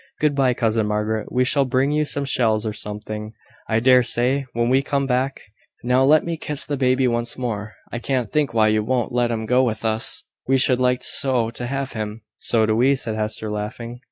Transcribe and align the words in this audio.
Good 0.19 0.33
bye, 0.33 0.55
cousin 0.55 0.87
Margaret. 0.87 1.31
We 1.31 1.45
shall 1.45 1.63
bring 1.63 1.91
you 1.91 2.05
some 2.05 2.25
shells, 2.25 2.65
or 2.65 2.73
something, 2.73 3.33
I 3.69 3.79
dare 3.79 4.01
say, 4.01 4.47
when 4.53 4.67
we 4.67 4.81
come 4.81 5.05
back. 5.05 5.39
Now 5.83 6.03
let 6.03 6.25
me 6.25 6.37
kiss 6.37 6.65
the 6.65 6.75
baby 6.75 7.07
once 7.07 7.37
more. 7.37 7.73
I 7.91 7.99
can't 7.99 8.31
think 8.31 8.51
why 8.51 8.69
you 8.69 8.83
won't 8.83 9.11
let 9.13 9.29
him 9.29 9.45
go 9.45 9.61
with 9.63 9.85
us: 9.85 10.23
we 10.47 10.57
should 10.57 10.81
like 10.81 11.03
so 11.03 11.51
to 11.51 11.67
have 11.67 11.93
him!" 11.93 12.23
"So 12.39 12.65
do 12.65 12.75
we," 12.75 12.95
said 12.95 13.15
Hester, 13.15 13.51
laughing. 13.51 13.99